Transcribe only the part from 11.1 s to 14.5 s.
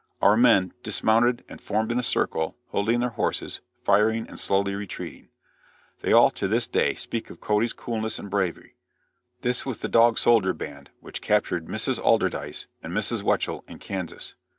captured Mrs. Alderdice and Mrs. Weichel in Kansas.